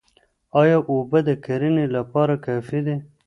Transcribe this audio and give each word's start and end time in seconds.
ايا 0.61 0.77
اوبه 0.89 1.19
د 1.27 1.29
کرني 1.45 1.85
لپاره 1.95 2.33
کافي 2.45 2.79
دي؟ 2.85 2.95